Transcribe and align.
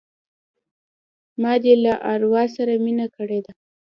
ما 1.41 1.53
دي 1.63 1.73
له 1.83 1.93
اروا 2.11 2.43
سره 2.55 2.73
مینه 2.83 3.07
کړې 3.15 3.39
ده 3.45 3.51